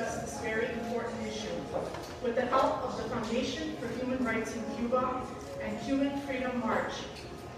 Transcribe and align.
discuss 0.00 0.22
this 0.22 0.40
very 0.40 0.66
important 0.66 1.26
issue. 1.26 1.48
With 2.22 2.34
the 2.34 2.46
help 2.46 2.82
of 2.82 2.96
the 2.96 3.04
Foundation 3.04 3.76
for 3.76 3.88
Human 3.98 4.24
Rights 4.24 4.54
in 4.54 4.64
Cuba 4.76 5.22
and 5.62 5.80
Cuban 5.82 6.18
Freedom 6.20 6.58
March, 6.60 6.92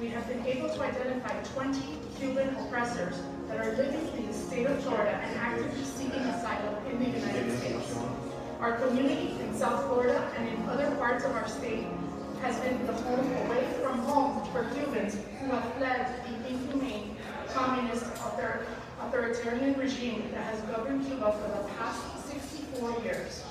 we 0.00 0.08
have 0.08 0.26
been 0.26 0.44
able 0.46 0.68
to 0.68 0.82
identify 0.82 1.40
20 1.54 1.98
Cuban 2.18 2.54
oppressors 2.56 3.16
that 3.48 3.58
are 3.58 3.76
living 3.76 4.08
in 4.16 4.26
the 4.26 4.32
state 4.32 4.66
of 4.66 4.82
Florida 4.82 5.10
and 5.10 5.38
actively 5.38 5.84
seeking 5.84 6.20
asylum 6.20 6.74
in 6.90 6.98
the 6.98 7.18
United 7.18 7.58
States. 7.58 7.94
Our 8.61 8.77
community 8.79 9.37
in 9.40 9.54
South 9.54 9.87
Florida 9.87 10.33
and 10.37 10.49
in 10.49 10.69
other 10.69 10.90
parts 10.97 11.24
of 11.24 11.33
our 11.33 11.49
state 11.49 11.87
has 12.40 12.59
been 12.61 12.85
the 12.87 12.93
home 12.93 13.33
away 13.47 13.69
from 13.81 13.99
home 14.01 14.45
for 14.53 14.65
Cubans 14.74 15.17
who 15.40 15.47
have 15.47 15.74
fled 15.74 16.24
the 16.27 16.48
inhumane 16.48 17.16
communist 17.48 18.05
author 18.23 18.66
authoritarian 19.02 19.74
regime 19.79 20.30
that 20.33 20.45
has 20.45 20.61
governed 20.62 21.05
Cuba 21.06 21.33
for 21.33 21.48
the 21.48 21.69
past 21.74 22.21
64 22.33 23.05
years. 23.05 23.45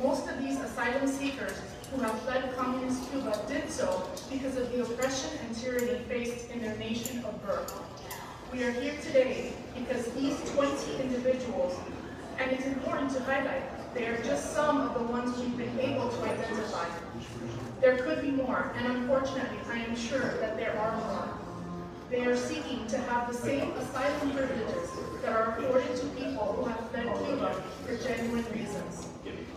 Most 0.00 0.28
of 0.28 0.38
these 0.38 0.58
asylum 0.60 1.08
seekers 1.08 1.56
who 1.90 2.00
have 2.02 2.18
fled 2.20 2.54
communist 2.56 3.10
Cuba 3.10 3.36
did 3.48 3.68
so 3.68 4.08
because 4.30 4.56
of 4.56 4.70
the 4.70 4.82
oppression 4.82 5.30
and 5.44 5.56
tyranny 5.56 5.98
faced 6.08 6.50
in 6.50 6.62
their 6.62 6.76
nation 6.76 7.24
of 7.24 7.42
birth. 7.44 7.74
We 8.52 8.62
are 8.62 8.70
here 8.70 8.94
today 9.02 9.52
because 9.74 10.06
these 10.12 10.38
20 10.52 11.02
individuals, 11.02 11.76
and 12.38 12.52
it's 12.52 12.66
important 12.66 13.10
to 13.12 13.20
highlight, 13.24 13.94
they 13.94 14.06
are 14.06 14.22
just 14.22 14.54
some 14.54 14.80
of 14.80 14.94
the 14.94 15.02
ones 15.02 15.36
we've 15.38 15.56
been 15.56 15.80
able 15.80 16.08
to 16.08 16.22
identify. 16.22 16.88
There 17.80 17.98
could 17.98 18.22
be 18.22 18.30
more, 18.30 18.72
and 18.76 18.86
unfortunately, 18.86 19.58
I 19.68 19.78
am 19.78 19.96
sure 19.96 20.38
that 20.38 20.56
there 20.56 20.78
are 20.78 20.96
more. 20.96 21.41
They 22.12 22.26
are 22.26 22.36
seeking 22.36 22.86
to 22.88 22.98
have 22.98 23.32
the 23.32 23.38
same 23.38 23.72
asylum 23.72 24.32
privileges 24.32 24.90
that 25.22 25.32
are 25.32 25.56
afforded 25.56 25.96
to 25.96 26.06
people 26.08 26.44
who 26.52 26.66
have 26.66 26.90
fled 26.90 27.06
Cuba 27.24 27.54
for 27.86 27.96
genuine 28.06 28.44
reasons. 28.52 29.08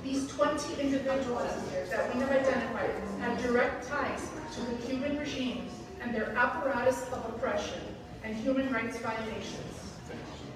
These 0.05 0.30
20 0.30 0.82
individuals 0.82 1.52
that 1.90 2.15
we 2.15 2.21
have 2.21 2.32
identified 2.32 2.91
have 3.20 3.43
direct 3.43 3.90
ties 3.90 4.30
to 4.54 4.62
the 4.62 4.88
Cuban 4.88 5.18
regime 5.18 5.68
and 6.02 6.15
their 6.15 6.30
apparatus 6.30 7.04
of 7.12 7.26
oppression 7.26 7.82
and 8.24 8.34
human 8.38 8.71
rights 8.71 8.99
violations. 8.99 9.76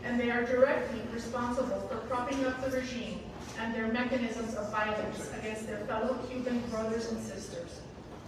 And 0.05 0.17
they 0.17 0.31
are 0.31 0.45
directly 0.45 1.02
responsible 1.13 1.81
for 1.89 1.97
propping 2.07 2.45
up 2.45 2.63
the 2.63 2.77
regime 2.79 3.19
and 3.59 3.75
their 3.75 3.89
mechanisms 3.89 4.55
of 4.55 4.71
violence 4.71 5.29
against 5.37 5.67
their 5.67 5.79
fellow 5.79 6.17
Cuban 6.29 6.61
brothers 6.69 7.11
and 7.11 7.21
sisters. 7.21 7.81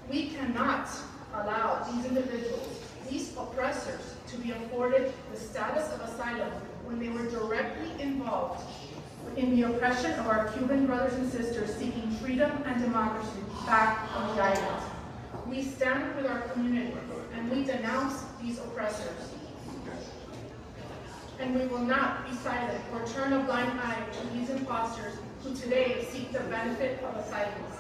We 0.10 0.32
cannot 0.32 0.90
allow 1.34 1.90
these 1.90 2.06
individuals 2.06 2.81
these 3.10 3.36
oppressors 3.38 4.16
to 4.28 4.38
be 4.38 4.52
afforded 4.52 5.14
the 5.32 5.40
status 5.40 5.92
of 5.94 6.02
asylum 6.02 6.52
when 6.86 7.00
they 7.00 7.10
were 7.10 7.30
directly 7.30 7.90
involved 8.02 8.64
in 9.38 9.56
the 9.56 9.64
oppression 9.64 10.12
of 10.20 10.28
our 10.28 10.50
Cuban 10.50 10.86
brothers 10.86 11.14
and 11.14 11.32
sisters 11.32 11.74
seeking 11.76 12.10
freedom 12.18 12.52
and 12.66 12.82
democracy 12.82 13.40
back 13.66 14.10
on 14.16 14.36
the 14.36 14.44
island. 14.44 14.84
We 15.48 15.64
stand 15.64 16.16
with 16.16 16.26
our 16.26 16.42
community 16.50 16.94
and 17.36 17.50
we 17.50 17.64
denounce 17.64 18.24
these 18.42 18.60
oppressors. 18.60 19.34
And 21.40 21.56
we 21.56 21.66
will 21.68 21.80
not 21.80 22.30
be 22.30 22.36
silent 22.38 22.82
or 22.94 23.06
turn 23.08 23.34
a 23.34 23.40
blind 23.44 23.80
eye 23.80 24.04
to 24.12 24.28
these 24.38 24.50
imposters 24.50 25.16
who 25.44 25.56
today 25.56 26.06
seek 26.12 26.32
the 26.32 26.42
benefit 26.42 27.02
of 27.02 27.16
asylums. 27.16 27.76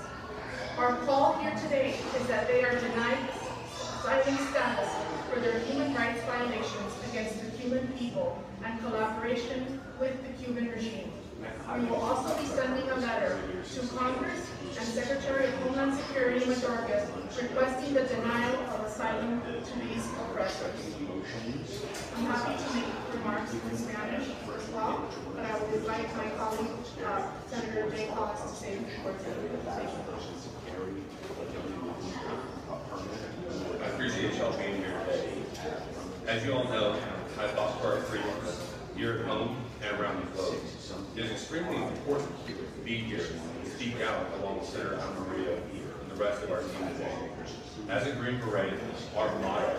Our 0.77 0.95
call 1.05 1.37
here 1.39 1.53
today 1.61 1.95
is 2.19 2.27
that 2.27 2.47
they 2.47 2.63
are 2.63 2.73
denied 2.79 3.19
asylum 4.01 4.37
status 4.49 4.89
for 5.29 5.39
their 5.41 5.59
human 5.59 5.93
rights 5.93 6.23
violations 6.25 6.91
against 7.11 7.37
the 7.39 7.51
Cuban 7.51 7.87
people 7.99 8.41
and 8.65 8.79
collaboration 8.81 9.79
with 9.99 10.17
the 10.25 10.43
Cuban 10.43 10.69
regime. 10.69 11.11
We 11.77 11.85
will 11.85 12.01
also 12.01 12.35
be 12.41 12.47
sending 12.47 12.89
a 12.89 12.95
letter 12.95 13.37
to 13.73 13.87
Congress 13.95 14.49
and 14.79 14.87
Secretary 14.87 15.45
of 15.45 15.53
Homeland 15.61 15.93
Security 16.01 16.45
Mayorkas 16.45 17.13
requesting 17.39 17.93
the 17.93 18.01
denial 18.05 18.55
of 18.73 18.85
asylum 18.85 19.39
to 19.41 19.79
these 19.85 20.05
oppressors. 20.25 20.81
I'm 22.17 22.25
happy 22.25 22.57
to 22.57 22.73
make 22.73 23.13
remarks 23.13 23.53
in 23.53 23.77
Spanish 23.77 24.29
as 24.29 24.69
well, 24.69 25.07
but 25.35 25.45
I 25.45 25.59
would 25.59 25.73
invite 25.75 26.17
my 26.17 26.29
colleague, 26.41 26.71
uh, 27.05 27.29
Senator 27.47 27.89
Jay 27.91 28.07
Collins, 28.07 28.41
to 28.41 28.47
say 28.47 28.73
a 28.73 28.77
few 28.77 29.05
words 29.05 29.23
being 34.21 34.77
here 34.77 34.93
today. 35.07 35.33
As 36.27 36.45
you 36.45 36.53
all 36.53 36.65
know, 36.65 36.95
I 37.39 37.47
for 37.47 37.93
our 37.93 38.01
freedoms 38.01 38.61
here 38.95 39.17
at 39.17 39.25
home 39.25 39.57
and 39.81 39.99
around 39.99 40.21
the 40.21 40.27
globe. 40.37 40.59
It 41.15 41.25
is 41.25 41.31
extremely 41.31 41.77
important 41.77 42.29
to 42.45 42.53
be 42.85 42.97
here 42.97 43.25
and 43.25 43.71
speak 43.71 43.95
out 44.01 44.27
along 44.39 44.59
with 44.59 44.69
Senator 44.69 45.01
Maria 45.27 45.57
and 45.57 46.11
the 46.11 46.23
rest 46.23 46.43
of 46.43 46.51
our 46.51 46.61
team 46.61 46.87
today. 46.93 47.29
As 47.89 48.05
a 48.05 48.11
Green 48.11 48.39
Beret, 48.41 48.79
our 49.17 49.39
motto 49.39 49.75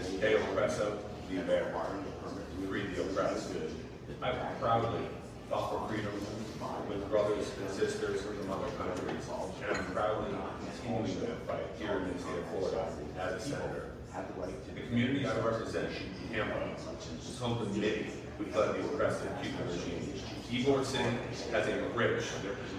is 0.00 0.08
De 0.18 0.38
Oppresso, 0.38 0.96
Libera, 1.30 1.86
free 2.66 2.86
the 2.86 3.02
oppressed. 3.02 3.50
I 4.22 4.30
proudly 4.60 5.04
fought 5.50 5.70
for 5.70 5.88
freedom 5.92 6.12
with 6.88 7.10
brothers 7.10 7.50
and 7.60 7.70
sisters 7.70 8.22
from 8.22 8.50
other 8.50 8.70
countries, 8.78 9.28
and 9.68 9.76
I'm 9.76 9.84
proudly 9.92 10.34
continuing 10.84 11.20
that 11.20 11.46
fight 11.46 11.66
here 11.78 11.98
in 11.98 12.12
the 12.12 12.18
state 12.18 12.38
of 12.38 12.48
Florida 12.50 12.88
as 13.18 13.34
a 13.34 13.40
senator. 13.40 13.90
The 14.74 14.80
community 14.82 15.26
I 15.26 15.36
represent, 15.40 15.88
Tampa, 16.30 16.70
is 17.18 17.38
home 17.38 17.58
to 17.58 17.80
many 17.80 18.06
who 18.38 18.44
fled 18.46 18.74
the 18.74 18.80
oppressive 18.84 19.30
Cuban 19.42 19.66
regime. 19.66 20.14
Ybor 20.50 20.84
City 20.84 21.04
has 21.50 21.66
a 21.66 21.88
rich 21.94 22.24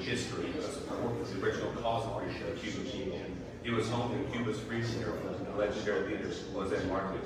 history 0.02 0.50
of 0.58 0.64
support 0.66 1.28
for 1.28 1.34
the 1.34 1.46
original 1.46 1.72
cause 1.74 2.06
of 2.06 2.22
the 2.22 2.62
Cuban 2.62 2.86
people. 2.90 3.20
It 3.64 3.72
was 3.72 3.90
home 3.90 4.12
to 4.12 4.32
Cuba's 4.32 4.60
freedom 4.62 4.90
hero 4.92 5.18
legendary 5.58 6.10
leader, 6.12 6.32
Jose 6.54 6.86
Marti. 6.88 7.20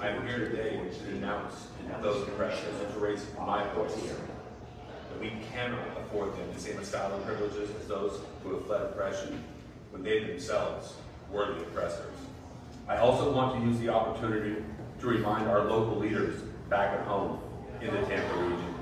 I 0.00 0.08
am 0.08 0.26
here 0.26 0.38
today 0.38 0.78
to 0.78 1.12
denounce 1.12 1.66
those 2.00 2.28
oppressions 2.28 2.80
and 2.80 2.92
to 2.94 3.00
raise 3.00 3.24
my 3.38 3.66
voice 3.74 3.94
here. 3.96 4.16
We 5.20 5.32
cannot 5.52 5.86
afford 5.98 6.32
them 6.34 6.52
the 6.54 6.60
same 6.60 6.78
asylum 6.78 7.22
privileges 7.22 7.70
as 7.80 7.86
those 7.86 8.20
who 8.42 8.54
have 8.54 8.66
fled 8.66 8.82
oppression 8.82 9.42
when 9.92 10.02
they 10.02 10.24
themselves 10.24 10.94
were 11.30 11.54
the 11.54 11.60
oppressors. 11.60 12.16
I 12.88 12.96
also 12.96 13.30
want 13.32 13.60
to 13.60 13.68
use 13.68 13.78
the 13.78 13.90
opportunity 13.90 14.62
to 15.00 15.06
remind 15.06 15.48
our 15.48 15.64
local 15.64 15.98
leaders 15.98 16.40
back 16.68 16.98
at 16.98 17.06
home 17.06 17.38
in 17.80 17.94
the 17.94 18.02
Tampa 18.02 18.34
region, 18.38 18.74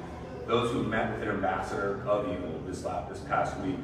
those 0.46 0.72
who 0.72 0.84
met 0.84 1.12
with 1.12 1.28
an 1.28 1.34
ambassador 1.34 2.02
of 2.06 2.28
evil 2.32 2.60
this, 2.66 2.84
last, 2.84 3.12
this 3.12 3.20
past 3.20 3.58
week. 3.58 3.76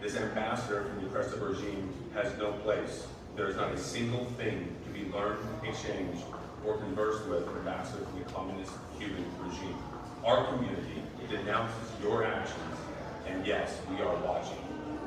This 0.00 0.16
ambassador 0.16 0.84
from 0.84 1.00
the 1.00 1.06
oppressive 1.06 1.40
regime 1.40 1.92
has 2.14 2.36
no 2.38 2.52
place. 2.52 3.06
There 3.36 3.48
is 3.48 3.56
not 3.56 3.72
a 3.72 3.78
single 3.78 4.24
thing 4.36 4.74
to 4.84 4.90
be 4.90 5.10
learned, 5.10 5.38
exchanged, 5.64 6.22
or 6.66 6.76
conversed 6.78 7.26
with 7.26 7.46
an 7.48 7.56
ambassador 7.58 8.04
from 8.04 8.18
the 8.18 8.24
communist 8.32 8.72
Cuban 8.98 9.24
regime. 9.40 9.76
Our 10.24 10.46
community 10.52 11.02
denounces 11.30 11.88
your 12.02 12.24
actions, 12.24 12.76
and 13.26 13.46
yes, 13.46 13.80
we 13.90 14.02
are 14.02 14.14
watching. 14.16 14.58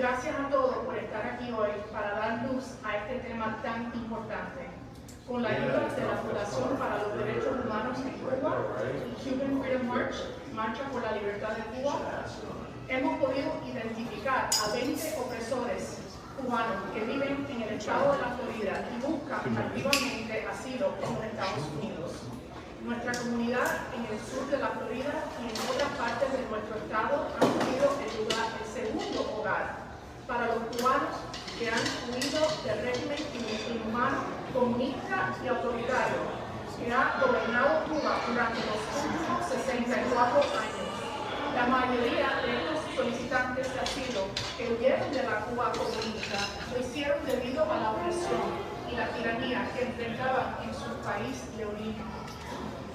Gracias 0.00 0.34
a 0.34 0.48
todos 0.48 0.76
por 0.86 0.96
estar 0.96 1.26
aquí 1.26 1.52
hoy 1.52 1.68
para 1.92 2.12
dar 2.12 2.48
luz 2.48 2.64
a 2.82 2.96
este 2.96 3.28
tema 3.28 3.60
tan 3.62 3.92
importante. 3.92 4.64
Con 5.28 5.42
la 5.42 5.50
ayuda 5.50 5.92
de 5.94 6.06
la 6.06 6.16
Fundación 6.24 6.78
para 6.78 7.02
los 7.04 7.18
Derechos 7.18 7.52
Humanos 7.62 7.98
en 8.00 8.16
Cuba 8.16 8.64
y 8.96 9.28
Cuban 9.28 9.60
Freedom 9.60 9.86
March, 9.88 10.16
Marcha 10.54 10.84
por 10.88 11.02
la 11.02 11.12
Libertad 11.12 11.52
de 11.52 11.64
Cuba, 11.76 12.00
hemos 12.88 13.20
podido 13.20 13.52
identificar 13.68 14.48
a 14.48 14.72
20 14.72 15.18
opresores 15.20 15.98
cubanos 16.40 16.80
que 16.94 17.00
viven 17.00 17.46
en 17.50 17.60
el 17.60 17.68
estado 17.76 18.14
de 18.14 18.18
la 18.22 18.30
Florida 18.40 18.88
y 18.96 19.04
buscan 19.04 19.52
activamente 19.52 20.46
asilo 20.48 20.94
en 20.96 21.12
los 21.12 21.24
Estados 21.28 21.64
Unidos. 21.76 22.12
Nuestra 22.82 23.12
comunidad 23.20 23.84
en 23.92 24.08
el 24.08 24.18
sur 24.24 24.48
de 24.48 24.56
la 24.56 24.68
Florida 24.68 25.12
y 25.36 25.52
en 25.52 25.56
otras 25.68 25.92
partes 26.00 26.32
de 26.32 26.48
nuestro 26.48 26.76
estado 26.88 27.28
han 27.36 27.52
sido 27.68 27.92
el 28.00 28.24
lugar, 28.24 28.48
el 28.56 28.64
segundo 28.64 29.36
hogar 29.36 29.79
para 30.30 30.46
los 30.46 30.62
cubanos 30.78 31.18
que 31.58 31.66
han 31.66 31.82
huido 32.06 32.46
del 32.62 32.86
régimen 32.86 33.18
inhumano, 33.66 34.22
comunista 34.54 35.34
y 35.42 35.48
autoritario 35.48 36.22
que 36.78 36.86
ha 36.94 37.18
gobernado 37.18 37.82
Cuba 37.90 38.14
durante 38.30 38.62
los 38.62 38.78
últimos 38.94 39.42
64 39.50 40.38
años. 40.38 40.86
La 41.56 41.66
mayoría 41.66 42.46
de 42.46 42.62
estos 42.62 42.94
solicitantes 42.94 43.74
de 43.74 43.80
asilo 43.80 44.30
que 44.56 44.70
huyeron 44.70 45.10
de 45.10 45.22
la 45.24 45.40
Cuba 45.50 45.72
comunista 45.74 46.46
lo 46.70 46.78
hicieron 46.78 47.26
debido 47.26 47.66
a 47.66 47.76
la 47.76 47.90
opresión 47.90 48.46
y 48.86 48.94
la 48.94 49.10
tiranía 49.10 49.68
que 49.74 49.82
enfrentaban 49.82 50.62
en 50.62 50.72
su 50.72 50.94
país 51.02 51.42
de 51.58 51.66
origen. 51.66 52.06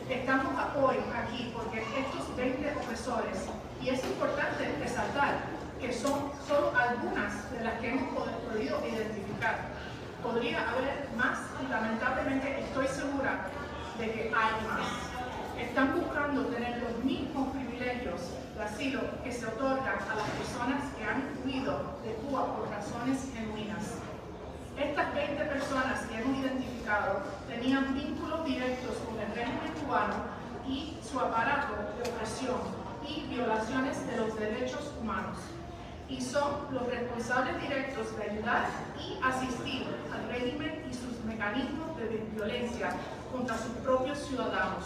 Estamos 0.10 0.56
hoy 0.80 1.04
aquí 1.12 1.52
porque 1.54 1.84
estos 2.00 2.34
20 2.38 2.78
opresores, 2.80 3.44
y 3.82 3.90
es 3.90 4.04
importante 4.06 4.74
resaltar 4.80 5.55
que 5.80 5.94
son 5.94 6.32
solo 6.48 6.72
algunas 6.76 7.52
de 7.52 7.64
las 7.64 7.80
que 7.80 7.90
hemos 7.90 8.10
podido 8.14 8.82
identificar. 8.88 9.60
Podría 10.24 10.70
haber 10.70 11.10
más 11.16 11.40
y 11.64 11.70
lamentablemente 11.70 12.60
estoy 12.62 12.88
segura 12.88 13.48
de 14.00 14.12
que 14.12 14.34
hay 14.36 14.68
más. 14.68 14.88
Están 15.60 16.00
buscando 16.00 16.46
tener 16.48 16.82
los 16.82 17.04
mismos 17.04 17.50
privilegios 17.56 18.22
de 18.56 18.64
asilo 18.64 19.02
que 19.24 19.32
se 19.32 19.46
otorgan 19.46 20.00
a 20.00 20.16
las 20.16 20.30
personas 20.32 20.84
que 20.98 21.06
han 21.06 21.24
huido 21.46 21.98
de 22.04 22.14
Cuba 22.16 22.56
por 22.56 22.70
razones 22.70 23.30
genuinas. 23.34 24.00
Estas 24.78 25.14
20 25.14 25.46
personas 25.46 26.02
que 26.08 26.18
hemos 26.18 26.38
identificado 26.38 27.22
tenían 27.48 27.94
vínculos 27.94 28.46
directos 28.46 28.98
con 29.06 29.20
el 29.20 29.34
régimen 29.34 29.72
cubano 29.82 30.16
y 30.68 30.98
su 31.02 31.20
aparato 31.20 31.74
de 31.96 32.10
opresión 32.10 32.60
y 33.08 33.28
violaciones 33.28 34.06
de 34.08 34.18
los 34.18 34.38
derechos 34.38 34.92
humanos. 35.00 35.38
Y 36.08 36.22
son 36.22 36.68
los 36.72 36.88
responsables 36.88 37.62
directos 37.62 38.16
de 38.18 38.32
ayudar 38.32 38.68
y 39.00 39.18
asistir 39.24 39.88
al 40.14 40.30
régimen 40.30 40.84
y 40.90 40.94
sus 40.94 41.24
mecanismos 41.26 41.98
de 41.98 42.26
violencia 42.34 42.92
contra 43.32 43.58
sus 43.58 43.72
propios 43.84 44.20
ciudadanos. 44.20 44.86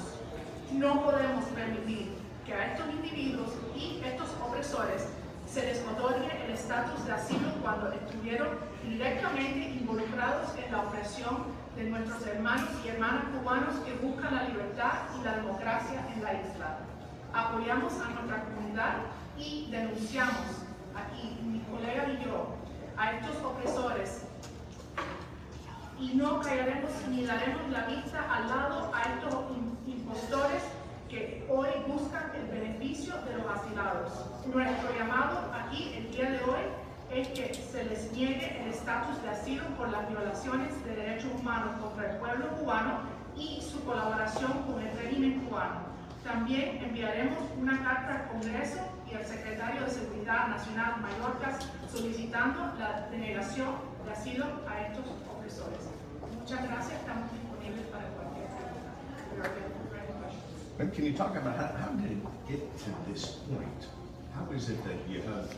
No 0.71 1.01
podemos 1.04 1.45
permitir 1.45 2.13
que 2.45 2.54
a 2.54 2.74
estos 2.74 2.89
individuos 2.89 3.51
y 3.75 4.01
estos 4.04 4.30
opresores 4.42 5.07
se 5.45 5.66
les 5.66 5.81
otorgue 5.88 6.30
el 6.45 6.51
estatus 6.51 7.06
de 7.06 7.12
asilo 7.12 7.50
cuando 7.62 7.92
estuvieron 7.92 8.50
directamente 8.88 9.69
involucrados 9.69 10.50
en 10.63 10.71
la 10.71 10.81
opresión 10.83 11.38
de 11.75 11.89
nuestros 11.89 12.25
hermanos 12.27 12.69
y 12.86 12.89
hermanas 12.89 13.24
cubanos 13.33 13.75
que 13.80 13.94
buscan 14.06 14.36
la 14.36 14.44
libertad 14.44 14.94
y 15.19 15.24
la 15.24 15.36
democracia 15.38 16.06
en 16.13 16.24
la 16.24 16.33
isla. 16.33 16.77
Apoyamos 17.33 17.94
a 17.94 18.10
nuestra 18.10 18.44
comunidad 18.45 18.95
y 19.38 19.69
denunciamos 19.71 20.69
aquí, 20.95 21.39
mi 21.44 21.59
colega 21.62 22.07
y 22.09 22.25
yo, 22.25 22.56
a 22.97 23.12
estos 23.13 23.38
opresores 23.44 24.25
y 26.00 26.15
no 26.15 26.39
callaremos 26.39 26.91
ni 27.09 27.25
daremos 27.25 27.69
la 27.69 27.86
vista 27.86 28.25
al 28.33 28.47
lado 28.47 28.91
a 28.94 29.01
estos 29.01 29.36
impostores 29.86 30.63
que 31.09 31.45
hoy 31.50 31.68
buscan 31.88 32.31
el 32.36 32.45
beneficio 32.47 33.15
de 33.25 33.36
los 33.38 33.45
asilados. 33.47 34.25
Nuestro 34.45 34.95
llamado 34.97 35.51
aquí 35.53 35.94
el 35.97 36.12
día 36.12 36.31
de 36.31 36.39
hoy 36.44 36.62
es 37.12 37.27
que 37.30 37.53
se 37.53 37.83
les 37.85 38.12
niegue 38.13 38.62
el 38.62 38.69
estatus 38.69 39.21
de 39.24 39.30
asilo 39.30 39.63
por 39.77 39.89
las 39.89 40.07
violaciones 40.07 40.83
de 40.85 40.95
derechos 40.95 41.31
humanos 41.39 41.81
contra 41.81 42.12
el 42.12 42.18
pueblo 42.18 42.47
cubano 42.59 43.00
y 43.35 43.62
su 43.62 43.83
colaboración 43.83 44.53
con 44.63 44.81
el 44.81 44.95
régimen 44.97 45.42
cubano. 45.42 45.89
También 46.24 46.81
enviaremos 46.83 47.39
una 47.59 47.83
carta 47.83 48.15
al 48.15 48.27
Congreso 48.30 48.80
y 49.11 49.15
al 49.15 49.25
Secretario 49.25 49.81
de 49.85 49.89
Seguridad 49.89 50.47
Nacional 50.50 51.01
Mayorkas 51.01 51.65
solicitando 51.91 52.59
la 52.77 53.07
denegación 53.09 53.75
de 54.06 54.11
asilo 54.11 54.45
a 54.67 54.81
estos 54.81 55.06
opresores. 55.35 55.79
Muchas 56.39 56.61
gracias, 56.67 57.00
estamos 57.00 57.31
disponibles 57.31 57.85
para 57.88 58.06
cualquier 58.09 58.47
pregunta. 59.89 60.95
Can 60.95 61.06
you 61.06 61.13
talk 61.13 61.35
about 61.35 61.57
how, 61.57 61.67
how 61.75 61.91
did 61.97 62.11
it 62.11 62.23
get 62.47 62.77
to 62.77 62.89
this 63.11 63.25
point? 63.50 63.88
How 64.33 64.50
is 64.53 64.69
it 64.69 64.81
that 64.85 64.97
you 65.09 65.21
have 65.21 65.53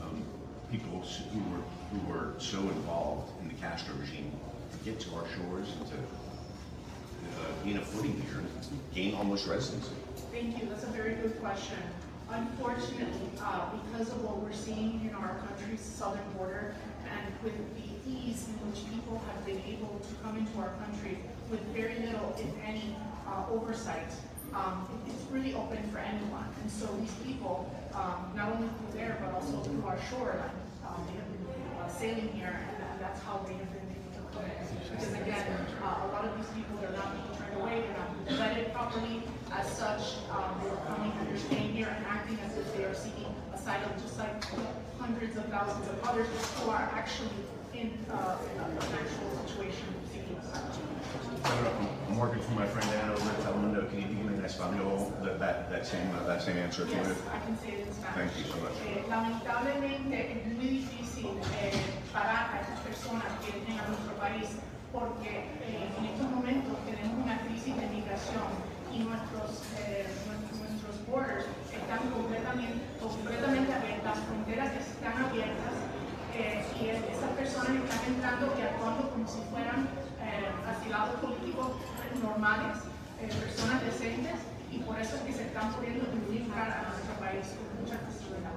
um, 0.00 0.22
people 0.70 1.02
who 1.32 1.40
were 1.50 1.64
who 1.90 2.00
were 2.08 2.34
so 2.38 2.58
involved 2.58 3.32
in 3.42 3.48
the 3.48 3.54
Castro 3.54 3.94
regime 3.96 4.30
get 4.84 5.00
to 5.00 5.10
our 5.16 5.26
shores 5.34 5.68
and 5.76 5.86
to 5.88 5.96
uh, 5.96 7.64
gain 7.64 7.78
a 7.78 7.84
footing 7.84 8.14
here 8.22 8.38
and 8.38 8.48
gain 8.94 9.14
almost 9.14 9.48
residency? 9.48 9.90
Thank 10.30 10.62
you. 10.62 10.68
That's 10.68 10.84
a 10.84 10.92
very 10.92 11.14
good 11.14 11.40
question. 11.40 11.78
Unfortunately, 12.32 13.30
uh, 13.42 13.70
because 13.74 14.08
of 14.08 14.22
what 14.22 14.38
we're 14.38 14.52
seeing 14.52 15.02
in 15.08 15.14
our 15.14 15.34
country's 15.46 15.80
southern 15.80 16.22
border 16.36 16.74
and 17.10 17.26
with 17.42 17.56
the 17.74 17.88
ease 18.06 18.46
in 18.46 18.54
which 18.70 18.86
people 18.86 19.20
have 19.26 19.44
been 19.44 19.60
able 19.66 19.98
to 19.98 20.14
come 20.22 20.38
into 20.38 20.54
our 20.58 20.70
country 20.78 21.18
with 21.50 21.60
very 21.74 21.98
little, 22.06 22.30
if 22.38 22.46
any, 22.62 22.94
uh, 23.26 23.50
oversight, 23.50 24.14
um, 24.54 24.86
it's 25.06 25.22
really 25.30 25.54
open 25.54 25.82
for 25.90 25.98
anyone. 25.98 26.46
And 26.62 26.70
so 26.70 26.86
these 27.02 27.14
people, 27.26 27.66
um, 27.94 28.30
not 28.36 28.52
only 28.54 28.68
through 28.78 28.94
there, 28.94 29.18
but 29.22 29.34
also 29.34 29.58
through 29.66 29.82
our 29.86 29.98
shoreline, 30.10 30.54
um, 30.86 31.02
they 31.06 31.18
have 31.18 31.26
been 31.26 31.50
uh, 31.78 31.88
sailing 31.88 32.28
here, 32.34 32.54
and, 32.68 32.76
that's 33.00 33.22
how 33.24 33.38
they 33.48 33.54
have 33.54 33.72
been 33.72 33.88
able 33.96 34.12
to 34.12 34.36
come 34.36 34.44
in. 34.44 34.90
Because 34.92 35.12
again, 35.14 35.46
uh, 35.82 36.04
a 36.04 36.08
lot 36.12 36.22
of 36.22 36.36
these 36.36 36.46
people, 36.52 36.76
they're 36.82 36.92
not 36.92 37.16
being 37.16 37.32
turned 37.38 37.56
away, 37.56 37.80
they're 37.80 37.96
not 37.96 38.12
being 38.12 38.38
vetted 38.38 38.72
properly. 38.74 39.22
As 39.50 39.66
such, 39.72 40.20
um, 40.30 40.60
they're 40.62 40.76
coming 40.84 41.10
and 41.18 41.28
they're 41.28 41.38
staying 41.38 41.72
here 41.72 41.88
and 41.88 42.04
acting 42.04 42.38
as 42.44 42.56
if 42.58 42.76
they 42.76 42.84
are 42.84 42.94
seeking 42.94 43.34
asylum, 43.54 43.90
just 44.02 44.18
like 44.18 44.44
hundreds 45.00 45.36
of 45.36 45.44
thousands 45.46 45.88
of 45.88 45.96
others 46.04 46.28
who 46.60 46.70
are 46.70 46.90
actually 46.94 47.40
in, 47.72 47.96
uh, 48.12 48.36
an 48.60 48.76
actual 49.00 49.30
situation 49.42 49.88
seeking 50.12 50.36
asylum. 50.36 51.88
I'm 52.08 52.18
working 52.18 52.42
for 52.42 52.52
my 52.52 52.66
friend 52.66 52.86
Anna 53.00 53.14
over 53.14 53.30
at 53.30 53.40
Telemundo. 53.40 53.88
Can 53.88 54.00
you 54.02 54.08
give 54.08 54.24
me 54.26 54.34
en 54.34 54.44
español 54.44 55.10
that, 55.24 55.38
that, 55.38 55.70
that 55.70 55.86
same 55.86 56.10
uh, 56.14 56.26
that 56.26 56.42
same 56.42 56.58
answer? 56.58 56.86
Yes, 56.90 57.16
I 57.32 57.38
can 57.46 57.56
say 57.58 57.70
it 57.80 57.86
in 57.86 57.92
Spanish. 57.94 58.32
Thank 58.32 58.32
you 58.38 58.52
so 58.52 58.56
much. 58.60 58.76
Eh, 58.84 59.04
lamentablemente 59.08 60.16
es 60.32 60.46
muy 60.46 60.68
difícil 60.84 61.26
eh, 61.62 61.72
parar 62.12 62.50
a 62.54 62.60
estas 62.60 62.80
personas 62.80 63.30
que 63.40 63.52
vienen 63.52 63.78
a 63.80 63.88
nuestro 63.88 64.12
país 64.20 64.48
porque 64.92 65.46
eh, 65.62 65.88
en 65.98 66.04
estos 66.04 66.26
momentos 66.28 66.39
normales, 82.50 82.78
eh, 83.20 83.28
personas 83.28 83.84
decentes, 83.84 84.40
y 84.72 84.78
por 84.78 84.98
eso 84.98 85.16
es 85.16 85.22
que 85.22 85.32
se 85.32 85.42
están 85.44 85.72
pudiendo 85.74 86.06
comunicar 86.06 86.70
a 86.70 86.90
nuestro 86.90 87.14
país 87.20 87.46
con 87.56 87.82
mucha 87.82 87.98
facilidad. 87.98 88.50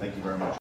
Thank 0.00 0.16
you 0.16 0.22
very 0.22 0.38
much. 0.38 0.52